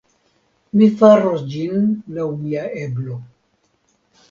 Mi 0.79 0.87
faros 1.01 1.43
ĝin 1.51 1.85
laŭ 2.17 2.27
mia 2.41 2.65
eblo. 2.87 3.21